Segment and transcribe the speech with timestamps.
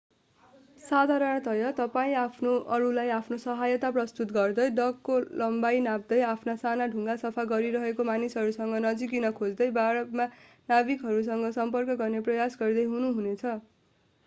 [0.83, 2.53] साधारणतया तपाईं
[2.69, 9.31] अरूलाई आफ्नो सहायता प्रस्तुत गर्दै डकको लम्बाई नाप्दै आफ्ना साना डुङ्गा सफा गरिरहेका मानिसहरूसँग नजिकिन
[9.33, 10.27] खोज्दै बारमा
[10.69, 13.53] नाविकहरूसँग सम्पर्क गर्ने प्रयास गर्दै हुनु हुने छ